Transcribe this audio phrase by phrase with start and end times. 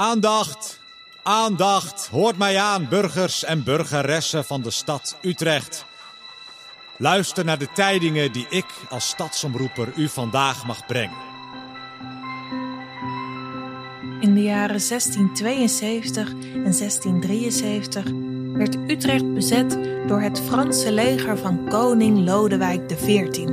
[0.00, 0.80] Aandacht,
[1.22, 5.84] aandacht, hoort mij aan, burgers en burgeressen van de stad Utrecht.
[6.96, 11.16] Luister naar de tijdingen die ik als stadsomroeper u vandaag mag brengen.
[14.20, 18.04] In de jaren 1672 en 1673
[18.52, 23.46] werd Utrecht bezet door het Franse leger van koning Lodewijk XIV.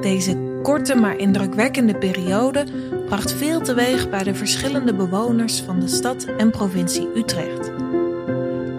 [0.00, 2.64] Deze korte maar indrukwekkende periode
[3.06, 7.72] bracht veel teweeg bij de verschillende bewoners van de stad en provincie Utrecht.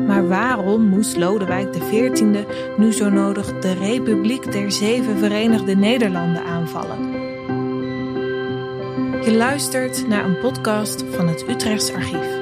[0.08, 2.44] Maar waarom moest Lodewijk XIV
[2.78, 7.12] nu zo nodig de Republiek der Zeven Verenigde Nederlanden aanvallen?
[9.24, 12.40] Je luistert naar een podcast van het Utrechts Archief.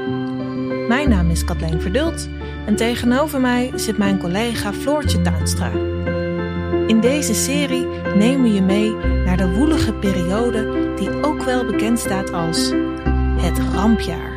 [0.87, 2.29] Mijn naam is Kathleen Verdult
[2.65, 5.71] en tegenover mij zit mijn collega Floortje Tuinstra.
[6.87, 7.85] In deze serie
[8.15, 12.71] nemen we je mee naar de woelige periode die ook wel bekend staat als
[13.37, 14.35] het rampjaar.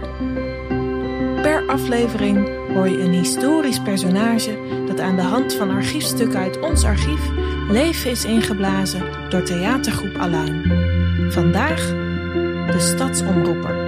[1.43, 6.85] Per aflevering hoor je een historisch personage dat aan de hand van archiefstukken uit ons
[6.85, 7.31] archief
[7.69, 10.63] leven is ingeblazen door theatergroep Aluin.
[11.33, 11.87] Vandaag
[12.73, 13.87] de Stadsomroeper.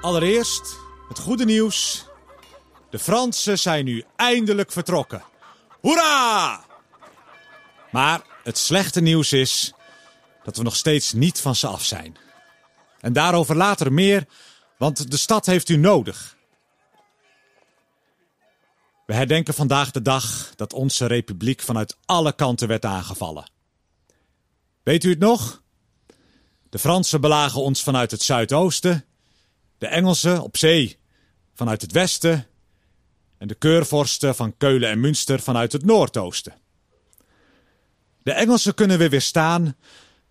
[0.00, 2.07] Allereerst het goede nieuws.
[2.90, 5.22] De Fransen zijn nu eindelijk vertrokken.
[5.80, 6.64] Hoera!
[7.90, 9.72] Maar het slechte nieuws is
[10.44, 12.16] dat we nog steeds niet van ze af zijn.
[13.00, 14.26] En daarover later meer,
[14.78, 16.36] want de stad heeft u nodig.
[19.06, 23.50] We herdenken vandaag de dag dat onze republiek vanuit alle kanten werd aangevallen.
[24.82, 25.62] Weet u het nog?
[26.68, 29.04] De Fransen belagen ons vanuit het zuidoosten,
[29.78, 30.98] de Engelsen op zee
[31.54, 32.46] vanuit het westen
[33.38, 36.54] en de keurvorsten van Keulen en Münster vanuit het noordoosten.
[38.22, 39.76] De Engelsen kunnen we weerstaan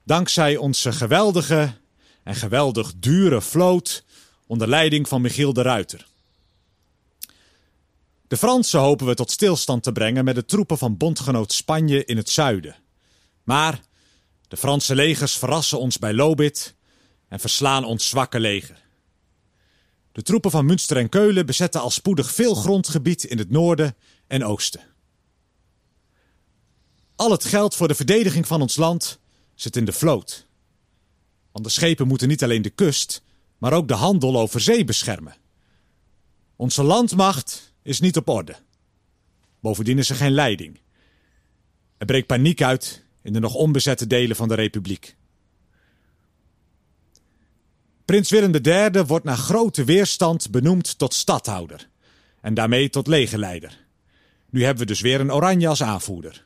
[0.04, 1.74] dankzij onze geweldige
[2.24, 4.04] en geweldig dure vloot
[4.48, 6.06] onder leiding van Michiel de Ruiter.
[8.28, 12.18] De Fransen hopen we tot stilstand te brengen met de troepen van bondgenoot Spanje in
[12.18, 12.76] het zuiden.
[13.44, 13.82] Maar
[14.48, 16.76] de Franse legers verrassen ons bij Lobit
[17.28, 18.87] en verslaan ons zwakke leger.
[20.18, 23.96] De troepen van Münster en Keulen bezetten al spoedig veel grondgebied in het noorden
[24.28, 24.82] en oosten.
[27.16, 29.20] Al het geld voor de verdediging van ons land
[29.56, 30.48] zit in de vloot.
[31.52, 33.24] Want de schepen moeten niet alleen de kust,
[33.58, 35.36] maar ook de handel over zee beschermen.
[36.56, 38.56] Onze landmacht is niet op orde.
[39.60, 40.80] Bovendien is er geen leiding.
[41.98, 45.17] Er breekt paniek uit in de nog onbezette delen van de republiek.
[48.08, 51.90] Prins Willem III wordt na grote weerstand benoemd tot stadhouder
[52.42, 53.86] en daarmee tot legerleider.
[54.50, 56.44] Nu hebben we dus weer een oranje als aanvoerder.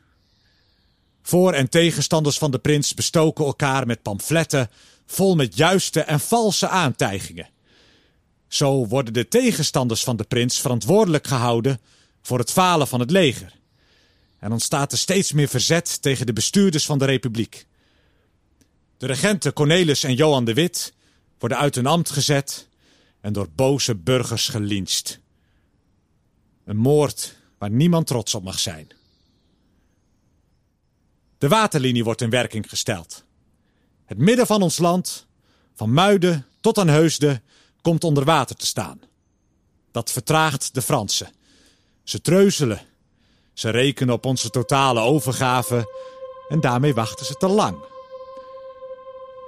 [1.22, 4.70] Voor- en tegenstanders van de prins bestoken elkaar met pamfletten
[5.06, 7.48] vol met juiste en valse aantijgingen.
[8.48, 11.80] Zo worden de tegenstanders van de prins verantwoordelijk gehouden
[12.22, 13.54] voor het falen van het leger.
[14.38, 17.66] En ontstaat er steeds meer verzet tegen de bestuurders van de republiek.
[18.96, 20.92] De regenten Cornelis en Johan de Wit
[21.42, 22.68] worden uit hun ambt gezet
[23.20, 25.18] en door boze burgers gelincht.
[26.64, 28.88] Een moord waar niemand trots op mag zijn.
[31.38, 33.24] De waterlinie wordt in werking gesteld.
[34.04, 35.26] Het midden van ons land,
[35.74, 37.42] van Muiden tot aan Heusden,
[37.80, 39.00] komt onder water te staan.
[39.90, 41.32] Dat vertraagt de Fransen.
[42.02, 42.80] Ze treuzelen.
[43.52, 45.86] Ze rekenen op onze totale overgave
[46.48, 47.91] en daarmee wachten ze te lang.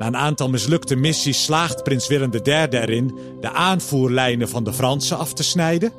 [0.04, 5.18] Na een aantal mislukte missies slaagt prins Willem III erin de aanvoerlijnen van de Fransen
[5.18, 5.92] af te snijden.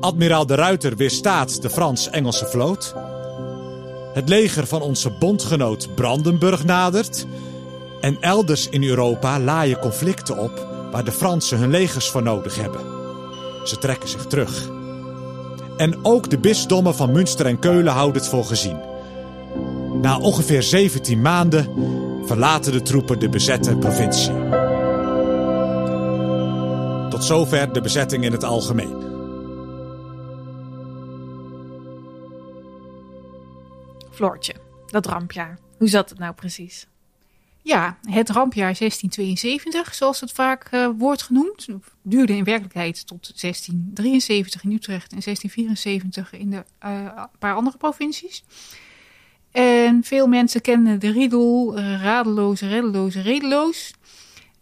[0.00, 2.94] Admiraal de Ruiter weerstaat de Frans-Engelse vloot.
[4.14, 7.26] Het leger van onze bondgenoot Brandenburg nadert.
[8.00, 12.80] En elders in Europa laaien conflicten op waar de Fransen hun legers voor nodig hebben.
[13.64, 14.70] Ze trekken zich terug.
[15.76, 18.78] En ook de bisdommen van Münster en Keulen houden het voor gezien.
[20.02, 21.68] Na ongeveer 17 maanden
[22.26, 24.32] verlaten de troepen de bezette provincie.
[27.10, 29.12] Tot zover de bezetting in het algemeen.
[34.10, 34.54] Floortje,
[34.86, 35.58] dat rampjaar.
[35.78, 36.86] Hoe zat het nou precies?
[37.62, 41.66] Ja, het rampjaar 1672, zoals het vaak uh, wordt genoemd,
[42.02, 48.44] duurde in werkelijkheid tot 1673 in Utrecht en 1674 in de uh, paar andere provincies.
[49.54, 53.92] En veel mensen kennen de riedel, uh, radeloos, reddeloos, redeloos.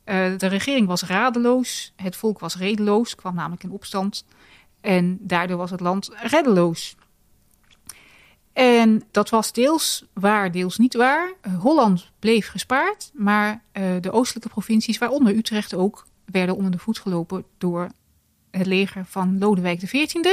[0.04, 4.24] de regering was radeloos, het volk was redeloos, kwam namelijk in opstand.
[4.80, 6.96] En daardoor was het land reddeloos.
[8.52, 11.32] En dat was deels waar, deels niet waar.
[11.46, 13.62] Uh, Holland bleef gespaard, maar
[14.00, 17.88] de oostelijke provincies, waaronder Utrecht ook, werden onder de voet gelopen door
[18.50, 20.26] het leger van Lodewijk XIV,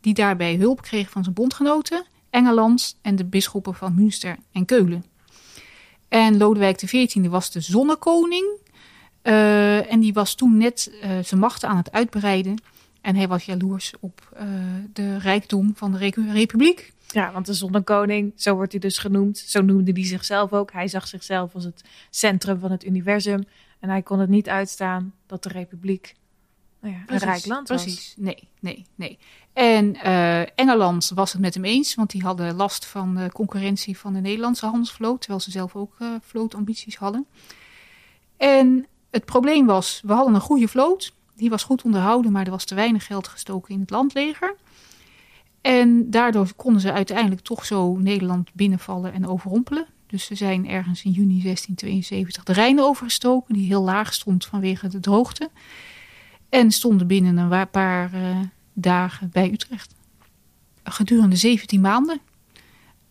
[0.00, 2.04] die daarbij hulp kreeg van zijn bondgenoten,
[2.36, 5.04] Engeland en de bisschoppen van Münster en Keulen.
[6.08, 8.46] En Lodewijk XIV was de zonnekoning.
[9.22, 12.62] Uh, en die was toen net uh, zijn machten aan het uitbreiden.
[13.00, 14.42] En hij was jaloers op uh,
[14.92, 16.92] de rijkdom van de Republiek.
[17.06, 19.38] Ja, want de zonnekoning, zo wordt hij dus genoemd.
[19.38, 20.72] Zo noemde hij zichzelf ook.
[20.72, 23.44] Hij zag zichzelf als het centrum van het universum.
[23.80, 26.14] En hij kon het niet uitstaan dat de Republiek
[26.86, 27.82] nou ja, een rijk land was.
[27.82, 29.18] Precies, nee, nee, nee.
[29.52, 33.98] En uh, Engeland was het met hem eens, want die hadden last van de concurrentie
[33.98, 37.26] van de Nederlandse handelsvloot, terwijl ze zelf ook uh, vlootambities hadden.
[38.36, 42.50] En het probleem was, we hadden een goede vloot, die was goed onderhouden, maar er
[42.50, 44.56] was te weinig geld gestoken in het landleger.
[45.60, 49.86] En daardoor konden ze uiteindelijk toch zo Nederland binnenvallen en overrompelen.
[50.06, 54.88] Dus ze zijn ergens in juni 1672 de Rijn overgestoken, die heel laag stond vanwege
[54.88, 55.50] de droogte.
[56.56, 58.38] En stonden binnen een paar uh,
[58.72, 59.94] dagen bij Utrecht.
[60.84, 62.20] Gedurende 17 maanden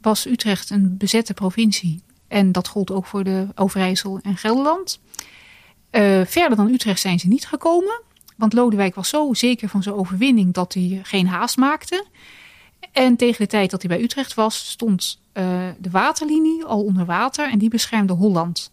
[0.01, 2.01] was Utrecht een bezette provincie.
[2.27, 4.99] En dat gold ook voor de Overijssel en Gelderland.
[5.91, 8.01] Uh, verder dan Utrecht zijn ze niet gekomen.
[8.35, 12.05] Want Lodewijk was zo zeker van zijn overwinning dat hij geen haast maakte.
[12.91, 15.43] En tegen de tijd dat hij bij Utrecht was, stond uh,
[15.79, 18.71] de waterlinie al onder water en die beschermde Holland.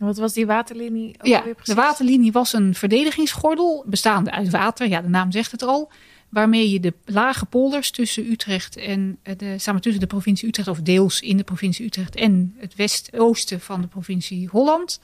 [0.00, 1.14] Wat was die waterlinie?
[1.22, 4.88] ja, de waterlinie was een verdedigingsgordel bestaande uit water.
[4.88, 5.90] Ja, de naam zegt het al
[6.28, 10.80] waarmee je de lage polders tussen Utrecht en de, samen tussen de provincie Utrecht, of
[10.80, 15.00] deels in de provincie Utrecht en het west-oosten van de provincie Holland,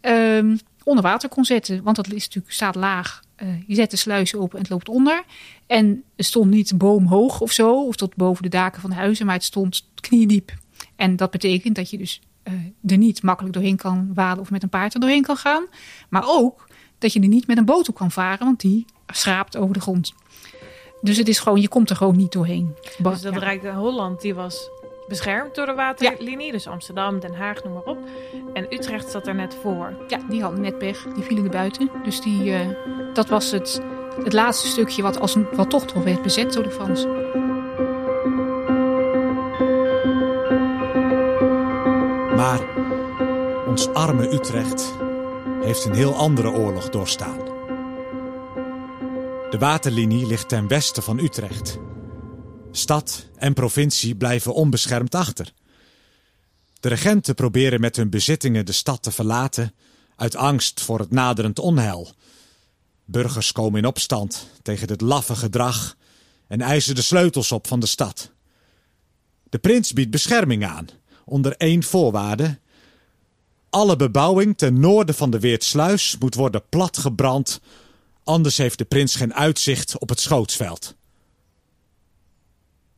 [0.00, 1.82] um, onder water kon zetten.
[1.82, 3.22] Want dat is natuurlijk, staat laag.
[3.42, 5.24] Uh, je zet de sluizen open en het loopt onder.
[5.66, 9.26] En het stond niet boomhoog of zo, of tot boven de daken van de huizen,
[9.26, 10.52] maar het stond kniediep.
[10.96, 12.20] En dat betekent dat je dus
[12.86, 15.64] er niet makkelijk doorheen kan waden of met een paard er doorheen kan gaan.
[16.08, 16.66] Maar ook
[16.98, 19.80] dat je er niet met een boot op kan varen, want die schraapt over de
[19.80, 20.14] grond.
[21.00, 22.74] Dus het is gewoon, je komt er gewoon niet doorheen.
[22.98, 23.40] Dus dat ja.
[23.40, 24.70] Rijk Holland, die was
[25.08, 26.46] beschermd door de waterlinie.
[26.46, 26.52] Ja.
[26.52, 27.98] Dus Amsterdam, Den Haag, noem maar op.
[28.52, 29.96] En Utrecht zat er net voor.
[30.08, 31.06] Ja, die hadden net pech.
[31.14, 31.90] Die vielen er buiten.
[32.04, 32.60] Dus die, uh,
[33.14, 33.82] dat was het,
[34.24, 37.47] het laatste stukje wat, als een, wat toch toch werd bezet door de Fransen.
[43.78, 44.92] Ons arme Utrecht
[45.62, 47.38] heeft een heel andere oorlog doorstaan.
[49.50, 51.78] De waterlinie ligt ten westen van Utrecht.
[52.70, 55.52] Stad en provincie blijven onbeschermd achter.
[56.80, 59.74] De regenten proberen met hun bezittingen de stad te verlaten
[60.16, 62.14] uit angst voor het naderend onheil.
[63.04, 65.96] Burgers komen in opstand tegen dit laffe gedrag
[66.48, 68.32] en eisen de sleutels op van de stad.
[69.48, 70.88] De prins biedt bescherming aan,
[71.24, 72.58] onder één voorwaarde.
[73.70, 77.60] Alle bebouwing ten noorden van de Weertsluis moet worden platgebrand
[78.28, 80.94] Anders heeft de prins geen uitzicht op het schootsveld.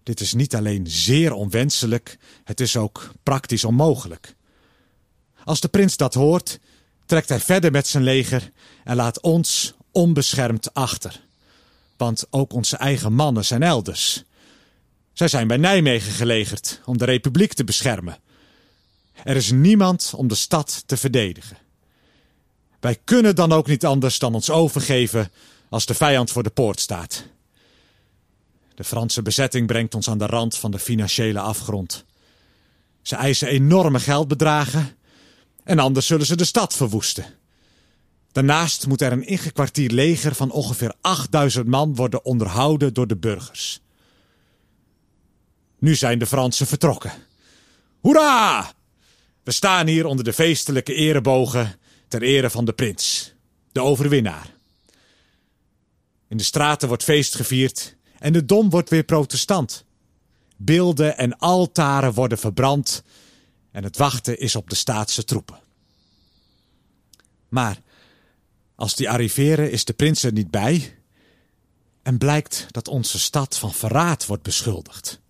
[0.03, 4.35] Dit is niet alleen zeer onwenselijk, het is ook praktisch onmogelijk.
[5.45, 6.59] Als de prins dat hoort,
[7.07, 8.51] trekt hij verder met zijn leger
[8.85, 11.21] en laat ons onbeschermd achter.
[11.97, 14.25] Want ook onze eigen mannen zijn elders.
[15.13, 18.19] Zij zijn bij Nijmegen gelegerd om de republiek te beschermen.
[19.25, 21.57] Er is niemand om de stad te verdedigen.
[22.81, 25.31] Wij kunnen dan ook niet anders dan ons overgeven
[25.69, 27.25] als de vijand voor de poort staat.
[28.75, 32.05] De Franse bezetting brengt ons aan de rand van de financiële afgrond.
[33.03, 34.97] Ze eisen enorme geldbedragen
[35.65, 37.25] en anders zullen ze de stad verwoesten.
[38.33, 43.81] Daarnaast moet er een ingekwartierd leger van ongeveer 8000 man worden onderhouden door de burgers.
[45.79, 47.13] Nu zijn de Fransen vertrokken.
[48.01, 48.73] Hoera!
[49.43, 51.79] We staan hier onder de feestelijke erebogen
[52.09, 53.35] ter ere van de prins,
[53.73, 54.55] de overwinnaar.
[56.29, 59.85] In de straten wordt feest gevierd en de dom wordt weer protestant.
[60.57, 63.03] Beelden en altaren worden verbrand
[63.71, 65.61] en het wachten is op de staatse troepen.
[67.49, 67.81] Maar
[68.75, 70.99] als die arriveren is de prins er niet bij
[72.03, 75.21] en blijkt dat onze stad van verraad wordt beschuldigd.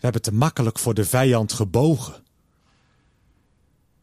[0.00, 2.14] We hebben te makkelijk voor de vijand gebogen.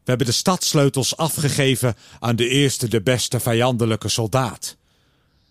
[0.08, 4.76] We hebben de stadssleutels afgegeven aan de eerste de beste vijandelijke soldaat.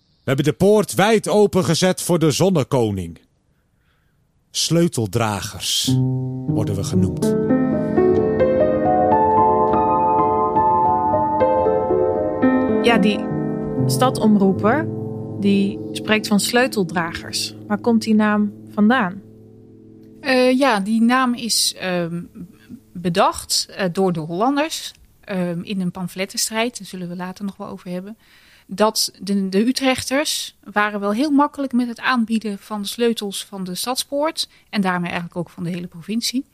[0.09, 3.19] We hebben de poort wijd opengezet voor de zonnekoning.
[4.51, 5.85] Sleuteldragers
[6.47, 7.25] worden we genoemd.
[12.85, 13.25] Ja, die
[13.85, 14.87] stadomroeper
[15.39, 17.55] die spreekt van sleuteldragers.
[17.67, 19.21] Waar komt die naam vandaan?
[20.21, 22.21] Uh, ja, die naam is ehm,
[22.91, 24.93] bedacht uh, door de Hollanders
[25.29, 26.77] um, in een pamflettenstrijd.
[26.77, 28.17] Daar zullen we later nog wel over hebben.
[28.65, 33.63] Dat de, de, Utrechters waren wel heel makkelijk met het aanbieden van de sleutels van
[33.63, 34.49] de stadspoort.
[34.69, 36.45] En daarmee eigenlijk ook van de hele provincie.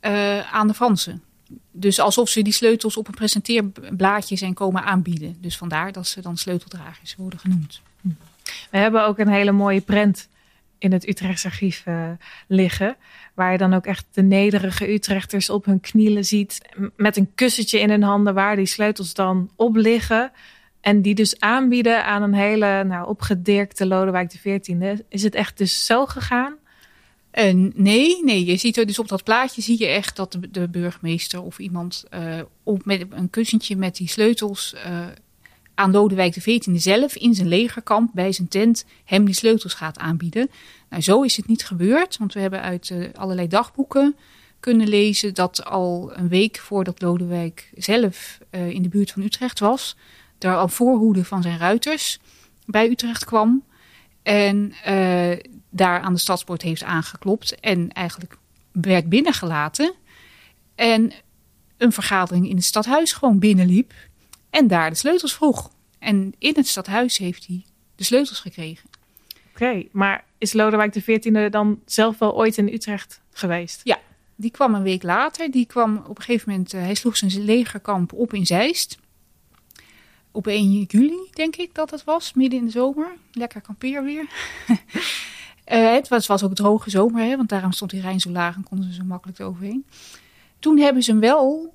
[0.00, 1.22] Uh, aan de Fransen.
[1.70, 5.36] Dus alsof ze die sleutels op een presenteerblaadje zijn komen aanbieden.
[5.40, 7.80] Dus vandaar dat ze dan sleuteldragers worden genoemd.
[8.70, 10.28] We hebben ook een hele mooie prent
[10.78, 12.10] in het Utrechts archief uh,
[12.46, 12.96] liggen.
[13.34, 16.60] Waar je dan ook echt de nederige Utrechters op hun knielen ziet.
[16.96, 20.32] Met een kussentje in hun handen waar die sleutels dan op liggen.
[20.80, 24.98] En die dus aanbieden aan een hele nou, opgedirkte Lodewijk XIV.
[25.08, 26.56] Is het echt dus zo gegaan?
[27.32, 30.68] Uh, nee, nee, je ziet er dus op dat plaatje zie je echt dat de,
[30.68, 34.74] burgemeester of iemand uh, op met een kussentje met die sleutels
[35.78, 40.50] aan Lodewijk XIV zelf in zijn legerkamp bij zijn tent hem die sleutels gaat aanbieden.
[40.88, 44.16] Nou, zo is het niet gebeurd, want we hebben uit uh, allerlei dagboeken
[44.60, 49.58] kunnen lezen dat al een week voordat Lodewijk zelf uh, in de buurt van Utrecht
[49.58, 49.96] was,
[50.38, 52.18] er al voorhoede van zijn ruiters
[52.66, 53.62] bij Utrecht kwam
[54.22, 55.36] en uh,
[55.70, 58.36] daar aan de stadspoort heeft aangeklopt en eigenlijk
[58.72, 59.94] werd binnengelaten
[60.74, 61.12] en
[61.76, 63.92] een vergadering in het stadhuis gewoon binnenliep
[64.58, 65.70] en daar de sleutels vroeg.
[65.98, 68.88] En in het stadhuis heeft hij de sleutels gekregen.
[69.50, 73.80] Oké, okay, maar is Lodewijk XIV dan zelf wel ooit in Utrecht geweest?
[73.84, 73.98] Ja,
[74.36, 75.50] die kwam een week later.
[75.50, 78.98] Die kwam op een gegeven moment, uh, hij sloeg zijn legerkamp op in Zeist.
[80.30, 83.16] Op 1 juli, denk ik dat het was, midden in de zomer.
[83.32, 84.26] Lekker kampeerweer.
[84.68, 84.76] uh,
[85.98, 88.62] het was, was ook droge zomer, hè, want daarom stond die Rijn zo laag en
[88.62, 89.86] konden ze zo makkelijk overheen.
[90.58, 91.72] Toen hebben ze hem wel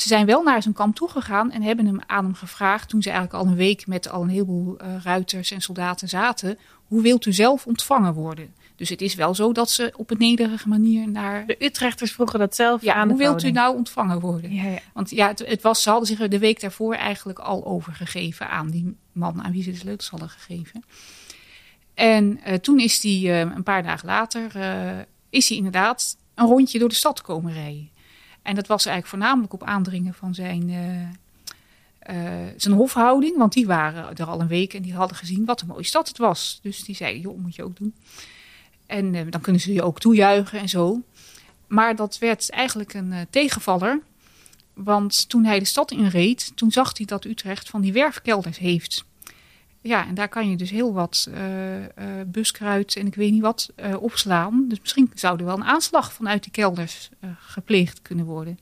[0.00, 3.10] ze zijn wel naar zijn kamp toegegaan en hebben hem aan hem gevraagd, toen ze
[3.10, 7.26] eigenlijk al een week met al een heleboel uh, ruiters en soldaten zaten, hoe wilt
[7.26, 8.54] u zelf ontvangen worden?
[8.76, 11.46] Dus het is wel zo dat ze op een nederige manier naar...
[11.46, 14.54] De Utrechters vroegen dat zelf ja, aan hoe wilt u nou ontvangen worden?
[14.54, 14.78] Ja, ja.
[14.92, 18.70] Want ja, het, het, was, ze hadden zich de week daarvoor eigenlijk al overgegeven aan
[18.70, 20.84] die man aan wie ze de sleutels hadden gegeven.
[21.94, 24.98] En uh, toen is hij uh, een paar dagen later, uh,
[25.30, 27.90] is hij inderdaad een rondje door de stad komen rijden.
[28.48, 31.00] En dat was eigenlijk voornamelijk op aandringen van zijn, uh,
[32.16, 33.36] uh, zijn hofhouding.
[33.36, 36.08] Want die waren er al een week en die hadden gezien wat een mooie stad
[36.08, 36.58] het was.
[36.62, 37.94] Dus die zeiden, joh, moet je ook doen.
[38.86, 41.02] En uh, dan kunnen ze je ook toejuichen en zo.
[41.66, 44.00] Maar dat werd eigenlijk een tegenvaller.
[44.72, 49.04] Want toen hij de stad inreed, toen zag hij dat Utrecht van die werfkelders heeft.
[49.88, 51.36] Ja, en daar kan je dus heel wat uh,
[52.26, 54.64] buskruid en ik weet niet wat uh, opslaan.
[54.68, 58.58] Dus misschien zou er wel een aanslag vanuit die kelders gepleegd kunnen worden.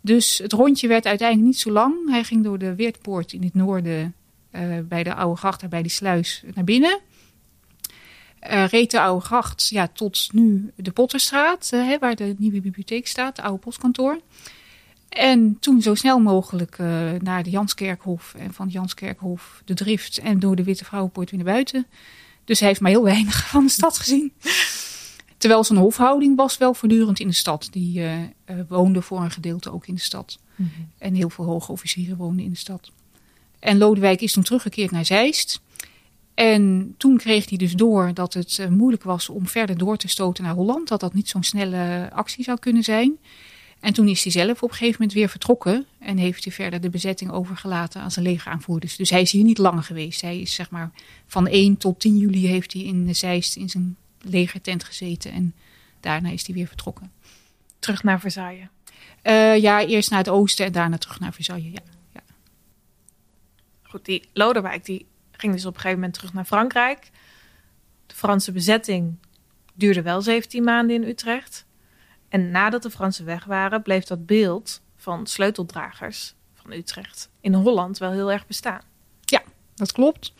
[0.00, 2.10] Dus het rondje werd uiteindelijk niet zo lang.
[2.10, 4.14] Hij ging door de Weertpoort in het noorden
[4.84, 6.98] bij de Oude Gracht, bij die sluis, naar binnen.
[8.40, 13.36] reed de Oude Gracht ja, tot nu de Potterstraat, hè, waar de nieuwe bibliotheek staat,
[13.36, 14.20] het oude postkantoor.
[15.16, 20.38] En toen zo snel mogelijk uh, naar de Janskerkhof en van Janskerkhof de Drift en
[20.38, 21.86] door de Witte Vrouwenpoort weer naar buiten.
[22.44, 24.32] Dus hij heeft maar heel weinig van de stad gezien.
[25.36, 27.68] Terwijl zijn hofhouding was wel voortdurend in de stad.
[27.70, 28.26] Die uh, uh,
[28.68, 30.38] woonde voor een gedeelte ook in de stad.
[30.54, 30.88] Mm -hmm.
[30.98, 32.90] En heel veel hoge officieren woonden in de stad.
[33.58, 35.60] En Lodewijk is toen teruggekeerd naar Zeist.
[36.34, 40.08] En toen kreeg hij dus door dat het uh, moeilijk was om verder door te
[40.08, 40.88] stoten naar Holland.
[40.88, 43.18] Dat dat niet zo'n snelle actie zou kunnen zijn.
[43.86, 45.86] En toen is hij zelf op een gegeven moment weer vertrokken.
[45.98, 48.96] En heeft hij verder de bezetting overgelaten aan zijn legeraanvoerders.
[48.96, 50.20] Dus hij is hier niet lang geweest.
[50.20, 50.90] Hij is zeg maar
[51.26, 55.32] van 1 tot 10 juli heeft hij in Zeist in zijn legertent gezeten.
[55.32, 55.54] En
[56.00, 57.12] daarna is hij weer vertrokken.
[57.78, 58.68] Terug naar Versailles?
[59.22, 61.82] Uh, ja, eerst naar het oosten en daarna terug naar Versailles, ja.
[62.12, 62.20] ja.
[63.82, 67.10] Goed, die Lodewijk die ging dus op een gegeven moment terug naar Frankrijk.
[68.06, 69.16] De Franse bezetting
[69.74, 71.65] duurde wel 17 maanden in Utrecht.
[72.28, 77.98] En nadat de Fransen weg waren, bleef dat beeld van sleuteldragers van Utrecht in Holland
[77.98, 78.80] wel heel erg bestaan.
[79.24, 79.42] Ja,
[79.74, 80.32] dat klopt.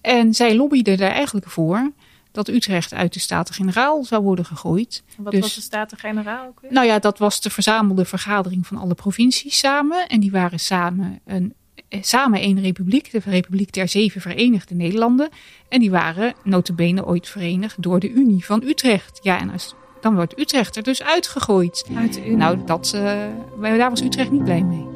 [0.00, 1.92] En zij lobbyden er eigenlijk voor
[2.32, 5.02] dat Utrecht uit de Staten-Generaal zou worden gegooid.
[5.16, 6.72] Wat dus, was de Staten-Generaal ook weer?
[6.72, 10.08] Nou ja, dat was de verzamelde vergadering van alle provincies samen.
[10.08, 11.54] En die waren samen een,
[12.00, 15.28] samen één republiek, de Republiek der Zeven Verenigde Nederlanden.
[15.68, 19.18] En die waren notabene ooit verenigd door de Unie van Utrecht.
[19.22, 21.84] Ja, en als dan wordt Utrecht er dus uitgegooid.
[21.96, 22.26] Uit.
[22.26, 24.88] Nou, dat, uh, daar was Utrecht niet blij mee.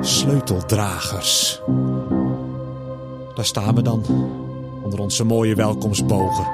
[0.00, 1.60] Sleuteldragers.
[3.34, 4.04] Daar staan we dan,
[4.82, 6.46] onder onze mooie welkomstbogen.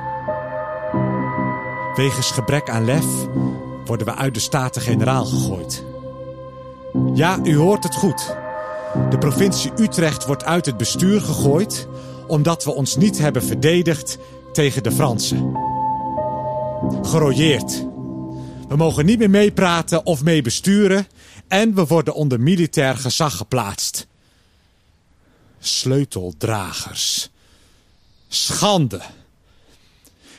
[1.94, 3.06] Wegens gebrek aan lef
[3.84, 5.84] worden we uit de Staten-Generaal gegooid.
[7.14, 8.36] Ja, u hoort het goed.
[9.10, 11.88] De provincie Utrecht wordt uit het bestuur gegooid
[12.28, 14.18] omdat we ons niet hebben verdedigd
[14.58, 15.56] tegen de Fransen.
[17.02, 17.72] Gerooieerd.
[18.68, 21.06] We mogen niet meer meepraten of mee besturen
[21.48, 24.06] en we worden onder militair gezag geplaatst.
[25.58, 27.30] Sleuteldragers.
[28.28, 29.00] Schande.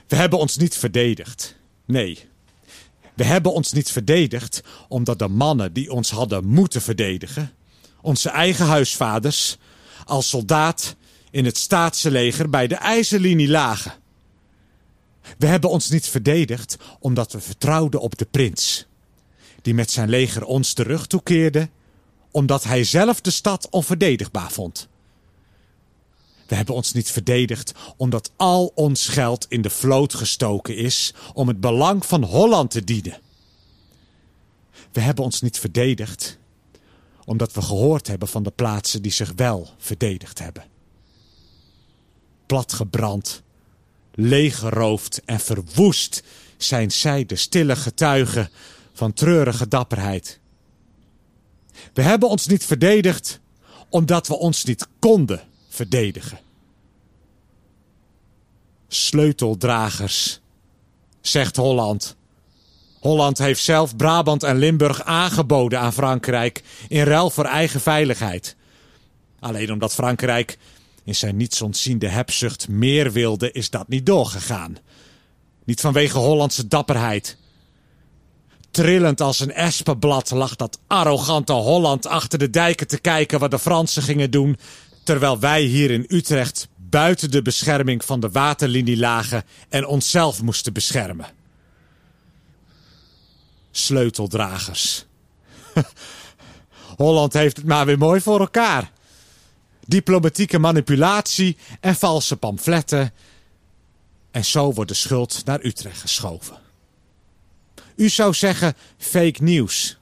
[0.07, 1.55] We hebben ons niet verdedigd.
[1.85, 2.19] Nee.
[3.13, 7.53] We hebben ons niet verdedigd omdat de mannen die ons hadden moeten verdedigen,
[8.01, 9.57] onze eigen huisvaders,
[10.05, 10.95] als soldaat
[11.31, 14.07] in het staatse leger bij de ijzerlinie lagen.
[15.37, 18.87] We hebben ons niet verdedigd omdat we vertrouwden op de prins,
[19.61, 21.69] die met zijn leger ons de rug toekeerde,
[22.31, 24.87] omdat hij zelf de stad onverdedigbaar vond.
[26.47, 31.47] We hebben ons niet verdedigd omdat al ons geld in de vloot gestoken is om
[31.47, 33.19] het belang van Holland te dienen.
[34.91, 36.37] We hebben ons niet verdedigd
[37.25, 40.63] omdat we gehoord hebben van de plaatsen die zich wel verdedigd hebben.
[42.45, 43.41] Platgebrand,
[44.19, 46.23] leeggeroofd en verwoest
[46.57, 48.49] zijn zij de stille getuigen
[48.93, 50.39] van treurige dapperheid.
[51.93, 53.39] We hebben ons niet verdedigd
[53.89, 56.39] omdat we ons niet konden verdedigen.
[58.87, 60.39] Sleuteldragers,
[61.21, 62.15] zegt Holland.
[62.99, 68.55] Holland heeft zelf Brabant en Limburg aangeboden aan Frankrijk in ruil voor eigen veiligheid.
[69.39, 70.57] Alleen omdat Frankrijk
[71.03, 74.77] in zijn niets ontziende hebzucht meer wilde, is dat niet doorgegaan.
[75.63, 77.37] Niet vanwege Hollandse dapperheid.
[78.71, 83.59] Trillend als een espenblad lag dat arrogante Holland achter de dijken te kijken wat de
[83.59, 84.57] Fransen gingen doen,
[85.03, 90.73] terwijl wij hier in Utrecht buiten de bescherming van de waterlinie lagen en onszelf moesten
[90.73, 91.27] beschermen.
[93.71, 95.05] Sleuteldragers.
[96.97, 98.91] Holland heeft het maar weer mooi voor elkaar.
[99.89, 103.13] Diplomatieke manipulatie en valse pamfletten.
[104.31, 106.57] En zo wordt de schuld naar Utrecht geschoven.
[107.95, 109.97] U zou zeggen fake news.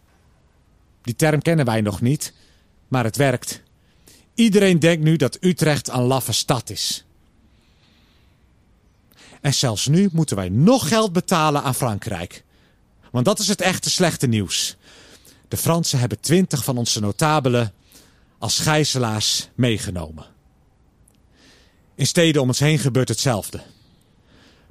[1.01, 2.33] Die term kennen wij nog niet,
[2.87, 3.61] maar het werkt.
[4.33, 7.05] Iedereen denkt nu dat Utrecht een laffe stad is.
[9.41, 12.43] En zelfs nu moeten wij nog geld betalen aan Frankrijk.
[13.11, 14.75] Want dat is het echte slechte nieuws.
[15.47, 17.73] De Fransen hebben twintig van onze notabelen
[18.37, 20.25] als gijzelaars meegenomen.
[21.95, 23.61] In steden om ons heen gebeurt hetzelfde.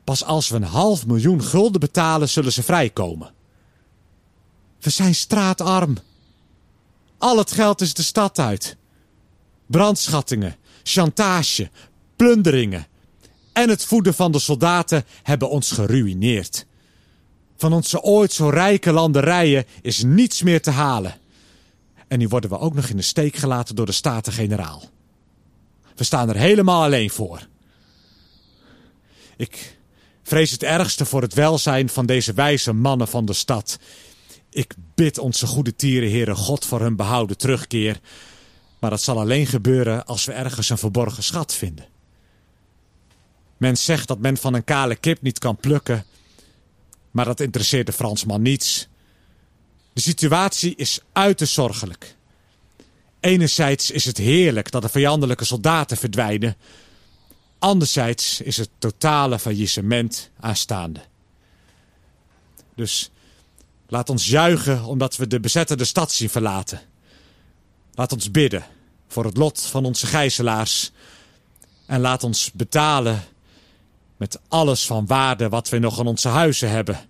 [0.04, 3.34] Pas als we een half miljoen gulden betalen, zullen ze vrijkomen.
[4.80, 5.96] We zijn straatarm.
[7.18, 8.76] Al het geld is de stad uit.
[9.66, 11.70] Brandschattingen, chantage,
[12.16, 12.86] plunderingen
[13.52, 16.66] en het voeden van de soldaten hebben ons geruïneerd.
[17.56, 21.14] Van onze ooit zo rijke landerijen is niets meer te halen.
[22.08, 24.82] En nu worden we ook nog in de steek gelaten door de Staten-Generaal.
[25.96, 27.46] We staan er helemaal alleen voor.
[29.36, 29.78] Ik
[30.22, 33.78] vrees het ergste voor het welzijn van deze wijze mannen van de stad.
[34.50, 38.00] Ik bid onze goede tieren, God, voor hun behouden terugkeer.
[38.78, 41.86] Maar dat zal alleen gebeuren als we ergens een verborgen schat vinden.
[43.56, 46.04] Men zegt dat men van een kale kip niet kan plukken.
[47.10, 48.88] Maar dat interesseert de Fransman niets.
[49.96, 52.16] De situatie is uiterst zorgelijk.
[53.20, 56.56] Enerzijds is het heerlijk dat de vijandelijke soldaten verdwijnen.
[57.58, 61.00] Anderzijds is het totale faillissement aanstaande.
[62.74, 63.10] Dus
[63.88, 66.80] laat ons juichen omdat we de bezette stad zien verlaten.
[67.94, 68.64] Laat ons bidden
[69.08, 70.90] voor het lot van onze gijzelaars.
[71.86, 73.24] En laat ons betalen
[74.16, 77.08] met alles van waarde wat we nog in onze huizen hebben.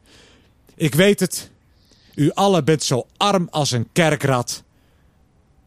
[0.75, 1.51] Ik weet het,
[2.17, 4.63] u allen bent zo arm als een kerkrat.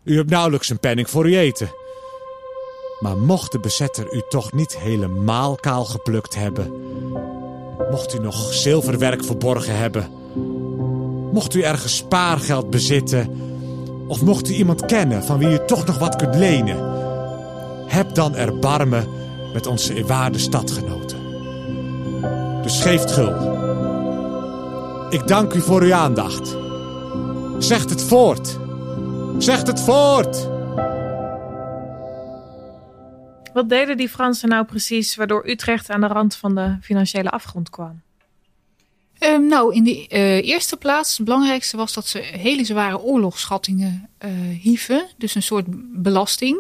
[0.04, 1.72] U hebt nauwelijks een penning voor uw eten.
[3.00, 6.74] Maar mocht de bezetter u toch niet helemaal kaal geplukt hebben,
[7.92, 10.10] mocht u nog zilverwerk verborgen hebben,
[11.34, 13.42] mocht u ergens spaargeld bezitten,
[14.08, 16.78] of mocht u iemand kennen van wie u toch nog wat kunt lenen,
[17.88, 19.08] heb dan erbarmen
[19.54, 21.18] met onze eerwaarde stadgenoten.
[22.62, 23.59] Dus geeft gul.
[25.10, 26.58] Ik dank u voor uw aandacht.
[27.64, 28.60] Zegt het voort.
[29.38, 30.48] Zegt het voort.
[33.54, 37.70] Wat deden die Fransen nou precies waardoor Utrecht aan de rand van de financiële afgrond
[37.70, 38.02] kwam?
[39.20, 44.10] Um, nou, in de uh, eerste plaats, het belangrijkste was dat ze hele zware oorlogsschattingen
[44.26, 45.08] uh, hieven.
[45.18, 45.66] Dus een soort
[46.02, 46.58] belasting.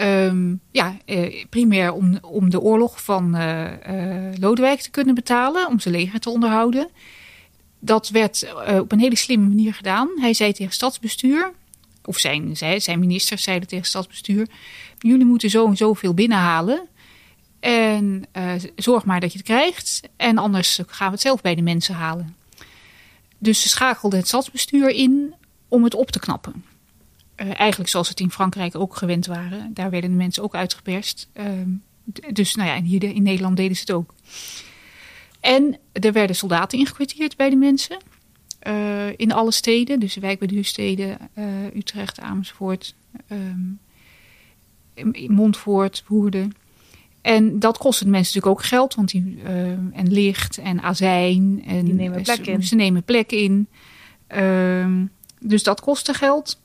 [0.00, 3.30] Um, ja, uh, primair om, om de oorlog van
[4.40, 6.88] Lodewijk te kunnen betalen, om zijn leger te onderhouden.
[7.84, 10.08] Dat werd op een hele slimme manier gedaan.
[10.16, 11.52] Hij zei tegen stadsbestuur,
[12.04, 14.46] of zijn, zijn ministers zeiden tegen stadsbestuur:
[14.98, 16.88] Jullie moeten zo en zoveel binnenhalen.
[17.60, 20.00] En uh, zorg maar dat je het krijgt.
[20.16, 22.36] En anders gaan we het zelf bij de mensen halen.
[23.38, 25.34] Dus ze schakelden het stadsbestuur in
[25.68, 26.64] om het op te knappen.
[27.36, 29.70] Uh, eigenlijk zoals het in Frankrijk ook gewend waren.
[29.74, 31.28] Daar werden de mensen ook uitgeperst.
[31.34, 31.44] Uh,
[32.32, 34.14] dus nou ja, en hier in Nederland deden ze het ook.
[35.42, 37.98] En er werden soldaten ingekwartierd bij de mensen.
[38.66, 40.00] Uh, in alle steden.
[40.00, 41.16] Dus Wijk bij de
[41.76, 42.94] Utrecht, Amersfoort,
[43.30, 43.78] um,
[45.28, 46.52] Montfoort, Woerden.
[47.22, 51.62] En dat kostte de mensen natuurlijk ook geld, want die, uh, en licht en azijn.
[51.66, 52.62] En die nemen plek ze, in.
[52.62, 53.68] Ze nemen plek in.
[54.36, 54.86] Uh,
[55.40, 56.60] dus dat kostte geld.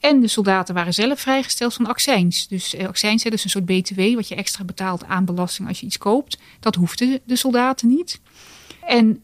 [0.00, 2.48] En de soldaten waren zelf vrijgesteld van accijns.
[2.48, 5.80] Dus uh, accijns is dus een soort btw, wat je extra betaalt aan belasting als
[5.80, 6.38] je iets koopt.
[6.60, 8.20] Dat hoefden de soldaten niet.
[8.86, 9.22] En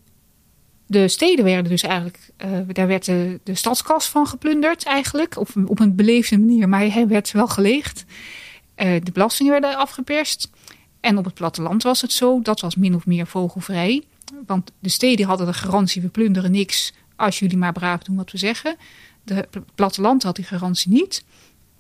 [0.87, 5.37] de steden werden dus eigenlijk, uh, daar werd de, de stadskas van geplunderd eigenlijk.
[5.37, 8.05] Op, op een beleefde manier, maar hij werd wel geleegd.
[8.77, 10.51] Uh, de belastingen werden afgeperst.
[11.01, 14.03] En op het platteland was het zo, dat was min of meer vogelvrij.
[14.47, 18.31] Want de steden hadden de garantie, we plunderen niks als jullie maar braaf doen wat
[18.31, 18.77] we zeggen.
[19.25, 21.25] Het platteland had die garantie niet.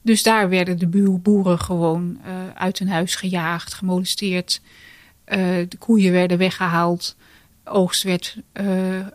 [0.02, 4.60] Dus daar werden de boeren gewoon uh, uit hun huis gejaagd, gemolesteerd.
[5.26, 5.36] Uh,
[5.68, 7.16] de koeien werden weggehaald.
[7.64, 9.06] Oogst werd uh,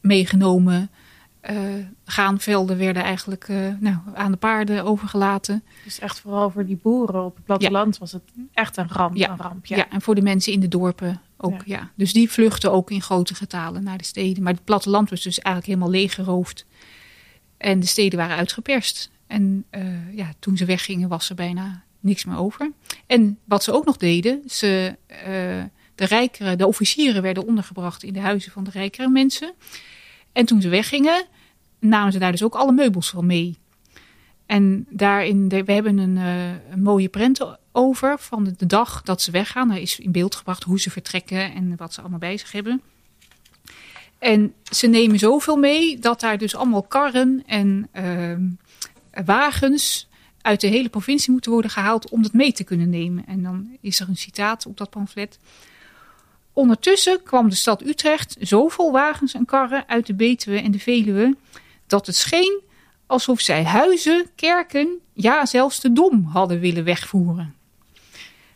[0.00, 0.90] meegenomen.
[2.04, 3.48] Graanvelden werden eigenlijk
[3.80, 5.64] nou, aan de paarden overgelaten.
[5.84, 8.00] Dus echt vooral voor die boeren op het platteland ja.
[8.00, 8.22] was het
[8.52, 9.16] echt een ramp.
[9.16, 9.30] Ja.
[9.30, 9.76] Een ramp ja.
[9.76, 9.90] ja.
[9.90, 11.62] en voor de mensen in de dorpen ook.
[11.64, 11.76] Ja.
[11.76, 11.90] ja.
[11.94, 14.42] Dus die vluchten ook in grote getalen naar de steden.
[14.42, 16.66] Maar het platteland was dus eigenlijk helemaal leeggeroofd.
[17.56, 19.10] En de steden waren uitgeperst.
[19.26, 22.72] En uh, ja, toen ze weggingen was er bijna niks meer over.
[23.06, 24.96] En wat ze ook nog deden, ze,
[25.94, 29.52] de rijkere, de officieren werden ondergebracht in de huizen van de rijkere mensen.
[30.32, 31.24] En toen ze weggingen,
[31.78, 33.58] namen ze daar dus ook alle meubels van mee.
[34.46, 39.22] En daarin, we hebben een, uh, een mooie prent over van de, de, dag dat
[39.22, 39.70] ze weggaan.
[39.70, 42.82] Er is in beeld gebracht hoe ze vertrekken en wat ze allemaal bij zich hebben.
[44.18, 50.08] En ze nemen zoveel mee dat daar dus allemaal karren en uh, wagens
[50.40, 53.26] uit de hele provincie moeten worden gehaald om dat mee te kunnen nemen.
[53.26, 55.38] En dan is er een citaat op dat pamflet.
[56.52, 60.78] Ondertussen kwam de stad Utrecht zo vol wagens en karren uit de Betuwe en de
[60.78, 61.36] Veluwe
[61.86, 62.60] dat het scheen
[63.06, 67.54] alsof zij huizen, kerken, ja zelfs de dom hadden willen wegvoeren.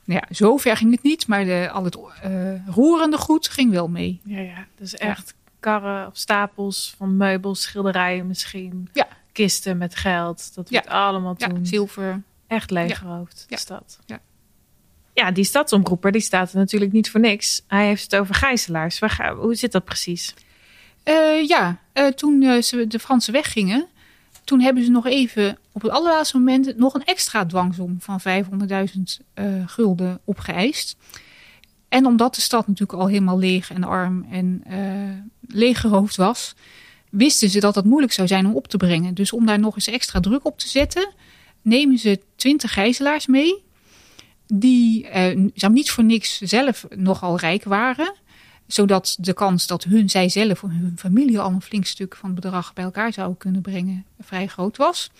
[0.04, 3.70] Nou ja, zo ver ging het niet, maar de, al het uh, roerende goed ging
[3.70, 4.20] wel mee.
[4.24, 5.39] Ja, ja dus echt ja.
[5.60, 9.08] Karren of stapels van meubels, schilderijen misschien, ja.
[9.32, 10.54] kisten met geld.
[10.54, 10.90] Dat werd ja.
[10.90, 12.22] allemaal toen zilver.
[12.46, 13.98] echt leeggeroofd, de stad.
[14.06, 14.20] Ja
[15.20, 17.62] ja, die stadsomroeper die staat er natuurlijk niet voor niks.
[17.66, 18.98] Hij heeft het over gijzelaars.
[18.98, 20.34] Waar, hoe zit dat precies?
[21.04, 23.86] Uh, ja, uh, toen uh, ze de Fransen weggingen,
[24.44, 29.44] toen hebben ze nog even op het allerlaatste moment nog een extra dwangsom van 500.000
[29.66, 30.96] gulden opgeëist.
[31.90, 34.62] En omdat de stad natuurlijk al helemaal leeg en arm en
[35.46, 36.54] leeggeroofd was,
[37.10, 39.14] wisten ze dat het moeilijk zou zijn om op te brengen.
[39.14, 41.12] Dus om daar nog eens extra druk op te zetten,
[41.62, 43.62] nemen ze 20 gijzelaars mee
[44.46, 45.08] die
[45.56, 48.14] uh, niet voor niks zelf nogal rijk waren.
[48.66, 52.30] Zodat de kans dat hun, zij zelf of hun familie al een flink stuk van
[52.30, 55.10] het bedrag bij elkaar zouden kunnen brengen vrij groot was.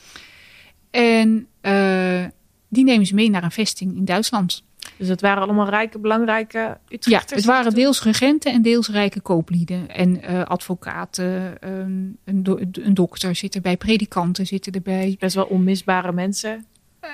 [0.91, 2.25] En uh,
[2.69, 4.63] die nemen ze mee naar een vesting in Duitsland.
[5.01, 7.31] Dus het waren allemaal rijke, belangrijke Utrechters?
[7.31, 9.89] Ja, het waren deels regenten en deels rijke kooplieden.
[9.89, 15.17] En uh, advocaten, um, een, do een, dokter zit erbij, predikanten zitten erbij.
[15.19, 16.65] Best wel onmisbare mensen?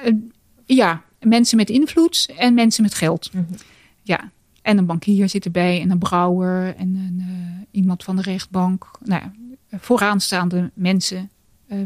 [0.04, 0.14] Uh,
[0.64, 3.32] ja, mensen met invloed en mensen met geld.
[3.32, 3.56] Mm -hmm.
[4.02, 4.30] Ja,
[4.62, 8.90] en een bankier zit erbij en een brouwer en een, uh, iemand van de rechtbank.
[9.04, 9.22] Nou,
[9.70, 11.30] vooraanstaande mensen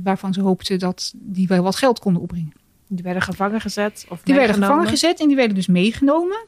[0.03, 2.53] waarvan ze hoopten dat die wel wat geld konden opbrengen.
[2.93, 4.07] Die werden gevangen gezet?
[4.09, 6.47] Of die werden gevangen gezet en die werden dus meegenomen.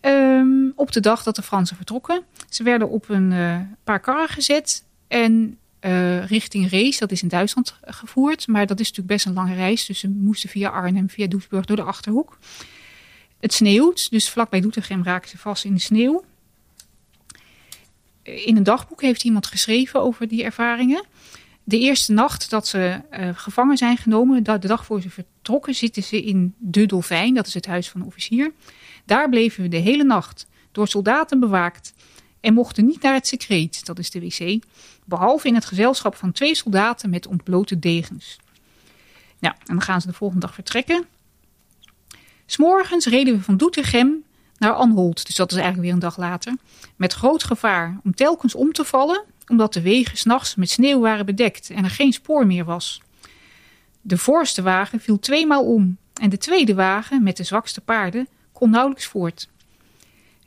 [0.00, 2.22] Um, op de dag dat de Fransen vertrokken.
[2.48, 7.28] Ze werden op een uh, paar karren gezet en uh, richting Rees, dat is in
[7.28, 8.46] Duitsland gevoerd.
[8.46, 9.86] Maar dat is natuurlijk best een lange reis.
[9.86, 12.38] Dus ze moesten via Arnhem, via Doesburg door de Achterhoek.
[13.40, 16.24] Het sneeuwt, dus vlakbij Doetinchem raken ze vast in de sneeuw.
[18.22, 21.04] In een dagboek heeft iemand geschreven over die ervaringen.
[21.70, 26.02] De eerste nacht dat ze uh, gevangen zijn genomen, de dag voor ze vertrokken, zitten
[26.02, 28.52] ze in De Dolfijn, dat is het huis van de officier.
[29.04, 31.92] Daar bleven we de hele nacht door soldaten bewaakt
[32.40, 34.64] en mochten niet naar het secreet, dat is de wc,
[35.04, 38.38] behalve in het gezelschap van twee soldaten met ontblote degens.
[39.38, 41.06] Nou, en dan gaan ze de volgende dag vertrekken.
[42.46, 44.24] S'morgens reden we van Doetinchem
[44.58, 46.56] naar Anholt, dus dat is eigenlijk weer een dag later,
[46.96, 51.26] met groot gevaar om telkens om te vallen, omdat de wegen s'nachts met sneeuw waren
[51.26, 53.00] bedekt en er geen spoor meer was.
[54.00, 58.70] De voorste wagen viel tweemaal om en de tweede wagen, met de zwakste paarden, kon
[58.70, 59.48] nauwelijks voort.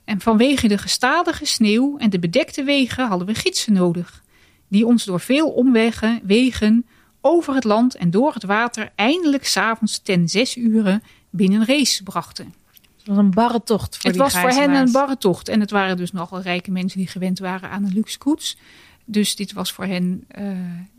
[0.04, 4.24] En vanwege de gestadige sneeuw en de bedekte wegen hadden we gidsen nodig,
[4.68, 6.86] die ons door veel omwegen, wegen,
[7.22, 12.54] over het land en door het water eindelijk s'avonds ten zes uren binnen race brachten.
[12.98, 15.48] Het was een barre tocht voor het was voor hen een barre tocht.
[15.48, 18.58] En het waren dus nogal rijke mensen die gewend waren aan een luxe koets.
[19.06, 20.48] Dus dit was voor hen eh,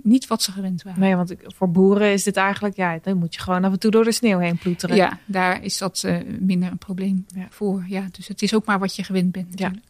[0.02, 1.00] niet wat ze gewend waren.
[1.00, 3.90] Nee, want voor boeren is dit eigenlijk, ja, dan moet je gewoon af en toe
[3.90, 4.96] door de sneeuw heen ploeteren.
[4.96, 7.46] Ja, daar is dat eh, minder een probleem Ja.
[7.50, 7.84] voor.
[7.88, 9.68] Ja, dus het is ook maar wat je gewend bent Ja.
[9.68, 9.86] natuurlijk.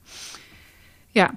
[1.10, 1.34] Ja,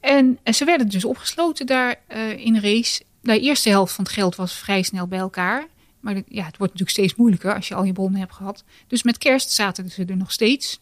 [0.00, 3.02] En, en ze werden dus opgesloten daar eh, in race.
[3.20, 5.66] De eerste helft van het geld was vrij snel bij elkaar.
[6.00, 8.64] Maar de- ja, het wordt natuurlijk steeds moeilijker als je al je bronnen hebt gehad.
[8.86, 10.80] Dus met kerst zaten ze er nog steeds.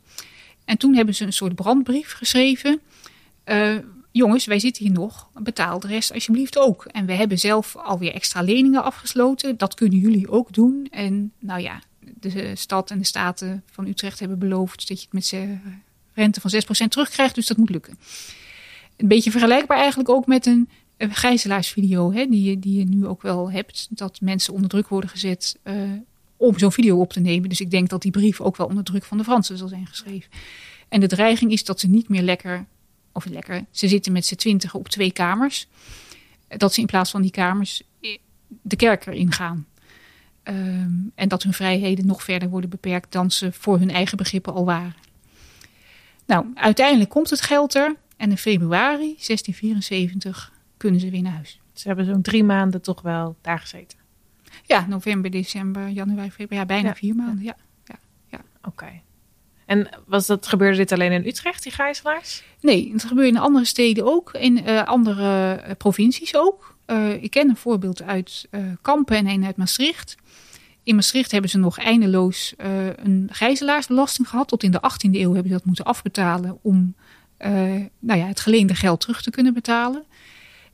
[0.64, 2.81] En toen hebben ze een soort brandbrief geschreven.
[4.12, 5.29] Jongens, wij zitten hier nog.
[5.35, 6.85] Betaal de rest alsjeblieft ook.
[6.85, 9.57] En we hebben zelf alweer extra leningen afgesloten.
[9.57, 10.87] Dat kunnen jullie ook doen.
[10.90, 11.83] En nou ja,
[12.20, 15.49] de stad en de staten van Utrecht hebben beloofd dat je het met
[16.14, 16.51] rente van
[16.85, 17.35] 6% terugkrijgt.
[17.35, 17.99] Dus dat moet lukken.
[18.96, 23.07] Een beetje vergelijkbaar eigenlijk ook met een, een gijzelaarsvideo, hè, die, je, die je nu
[23.07, 23.88] ook wel hebt.
[23.90, 25.75] Dat mensen onder druk worden gezet eh,
[26.37, 27.49] om zo'n video op te nemen.
[27.49, 29.87] Dus ik denk dat die brief ook wel onder druk van de Fransen zal zijn
[29.87, 30.31] geschreven.
[30.88, 32.66] En de dreiging is dat ze niet meer lekker,
[33.12, 35.66] of lekker, ze zitten met z'n twintigen op twee kamers.
[36.49, 37.83] Dat ze in plaats van die kamers
[38.62, 39.66] de kerk erin gaan.
[40.42, 44.53] Ehm, en dat hun vrijheden nog verder worden beperkt dan ze voor hun eigen begrippen
[44.53, 44.94] al waren.
[46.27, 47.96] Nou, uiteindelijk komt het geld er.
[48.16, 51.61] En in februari 1674 kunnen ze weer naar huis.
[51.73, 53.99] Ze hebben zo'n drie maanden toch wel daar gezeten.
[54.66, 56.57] Ja, november, december, januari, februari.
[56.57, 56.94] Ja, bijna Ja.
[56.94, 57.44] vier maanden.
[57.44, 57.57] Ja.
[58.62, 59.01] Oké.
[59.70, 62.42] En was dat, gebeurde dit alleen in Utrecht, die gijzelaars?
[62.61, 64.33] Nee, het gebeurt in andere steden ook.
[64.33, 66.76] In eh, andere eh, provincies ook.
[66.87, 68.48] Eh, ik ken een voorbeeld uit
[68.83, 70.16] Kampen en een uit Maastricht.
[70.83, 72.54] In Maastricht hebben ze nog eindeloos
[72.96, 74.48] een gijzelaarsbelasting gehad.
[74.48, 76.94] Tot in de 18e eeuw hebben ze dat moeten afbetalen om
[77.98, 80.04] nou ja, het geleende geld terug te kunnen betalen.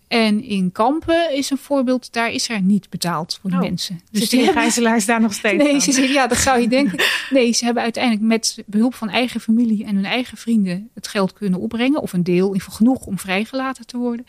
[0.09, 4.01] En in Kampen is een voorbeeld, daar is er niet betaald voor de Oh, mensen.
[4.11, 6.69] Dus die die hebben- gijzelaars daar nog steeds Nee, ze zeggen, ja, dat zou je
[6.69, 6.99] denken.
[7.31, 11.33] Nee, ze hebben uiteindelijk met behulp van eigen familie en hun eigen vrienden het geld
[11.33, 12.03] kunnen opbrengen.
[12.03, 14.27] Of een deel, in ieder geval genoeg om vrijgelaten te worden.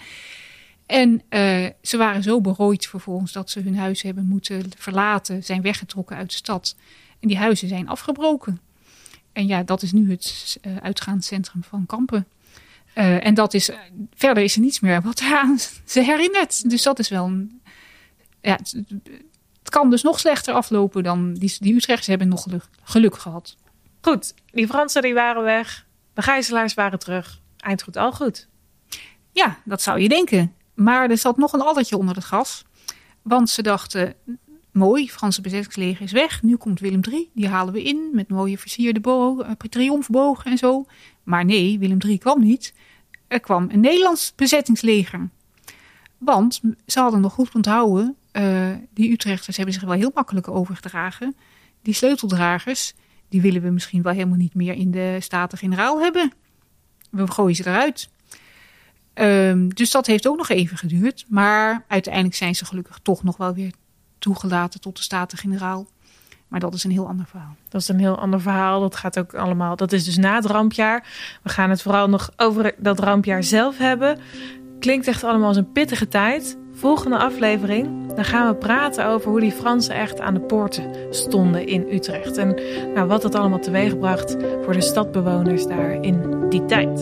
[0.86, 5.62] En eh, ze waren zo berooid vervolgens dat ze hun huis hebben moeten verlaten, zijn
[5.62, 6.76] weggetrokken uit de stad.
[7.20, 8.60] En die huizen zijn afgebroken.
[9.34, 12.28] En ja, dat is nu het eh uitgaanscentrum van Kampen.
[12.97, 13.69] Eh, en dat is,
[14.15, 16.69] verder is er niets meer wat aan ze herinnert.
[16.69, 17.62] Dus dat is wel een,
[18.41, 18.71] ja, het,
[19.60, 23.57] het kan dus nog slechter aflopen dan die, die Utrechtse hebben nog geluk, geluk gehad.
[24.01, 25.86] Goed, die Fransen die waren weg.
[26.13, 27.41] De gijzelaars waren terug.
[27.57, 28.47] Eind goed, al goed.
[29.31, 30.53] Ja, dat zou je denken.
[30.73, 32.65] Maar er zat nog een addertje onder het gas.
[33.21, 34.15] Want ze dachten,
[34.71, 36.43] mooi, Franse bezettingsleger is weg.
[36.43, 40.57] Nu komt Willem III, die halen we in met mooie versierde bo- eh, triomfbogen en
[40.57, 40.86] zo.
[41.28, 42.74] Maar nee, Willem III kwam niet.
[43.28, 45.30] Er kwam een Nederlands bezettingsleger.
[46.18, 51.36] Want ze hadden nog goed onthouden, eh, die Utrechters hebben zich wel heel makkelijk overgedragen.
[51.82, 52.94] Die sleuteldragers,
[53.30, 56.32] die willen we misschien wel helemaal niet meer in de Staten-Generaal hebben.
[57.10, 58.10] We gooien ze eruit.
[59.13, 61.26] Ehm, dus dat heeft ook nog even geduurd.
[61.30, 63.74] Maar uiteindelijk zijn ze gelukkig toch nog wel weer
[64.20, 65.88] toegelaten tot de Staten-Generaal.
[66.47, 67.55] Maar dat is een heel ander verhaal.
[67.69, 68.79] Dat is een heel ander verhaal.
[68.79, 69.75] Dat gaat ook allemaal.
[69.75, 71.03] Dat is dus na het rampjaar.
[71.43, 74.19] We gaan het vooral nog over dat rampjaar zelf hebben.
[74.79, 76.57] Klinkt echt allemaal als een pittige tijd.
[76.73, 81.67] Volgende aflevering, dan gaan we praten over hoe die Fransen echt aan de poorten stonden
[81.67, 82.38] in Utrecht.
[82.38, 82.60] En
[82.93, 86.99] nou, wat dat allemaal teweegbracht voor de stadbewoners daar in die tijd.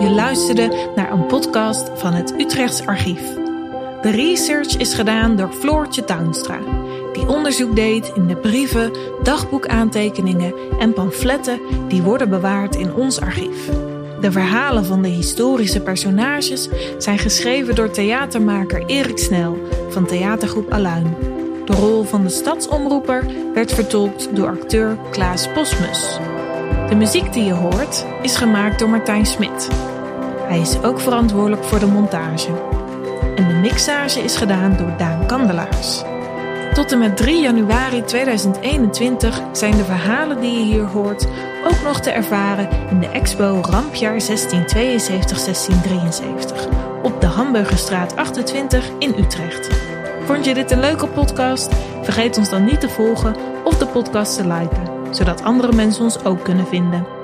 [0.00, 3.47] Je luisterde naar een podcast van het Utrechts Archief.
[4.02, 6.58] De research is gedaan door Floortje Tuinstra,
[7.12, 13.70] die onderzoek deed in de brieven, dagboekaantekeningen en pamfletten die worden bewaard in ons archief.
[14.20, 19.58] De verhalen van de historische personages zijn geschreven door theatermaker Erik Snel
[19.88, 21.16] van theatergroep Aluin.
[21.64, 26.18] De rol van de stadsomroeper werd vertolkt door acteur Klaas Posmus.
[26.88, 29.68] De muziek die je hoort is gemaakt door Martijn Smit.
[30.40, 32.50] Hij is ook verantwoordelijk voor de montage.
[33.38, 36.02] En de mixage is gedaan door Daan Kandelaars.
[36.74, 41.26] Tot en met 3 januari 2021 zijn de verhalen die je hier hoort
[41.64, 44.24] ook nog te ervaren in de expo Rampjaar 1672-1673
[47.02, 49.68] op de Hamburgerstraat 28 in Utrecht.
[50.24, 51.74] Vond je dit een leuke podcast?
[52.02, 56.24] Vergeet ons dan niet te volgen of de podcast te liken, zodat andere mensen ons
[56.24, 57.17] ook kunnen vinden.